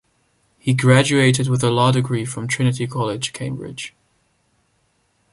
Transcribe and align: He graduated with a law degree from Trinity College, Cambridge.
He 0.57 0.73
graduated 0.73 1.47
with 1.47 1.63
a 1.63 1.69
law 1.69 1.91
degree 1.91 2.25
from 2.25 2.47
Trinity 2.47 2.87
College, 2.87 3.33
Cambridge. 3.33 3.93